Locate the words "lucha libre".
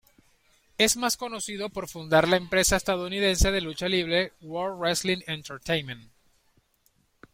3.61-4.33